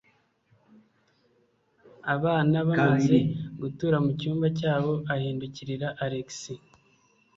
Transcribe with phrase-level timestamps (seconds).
[2.15, 3.17] Abana bamaze
[3.61, 6.29] gutura mucyumba cyabo, ahindukirira Alex.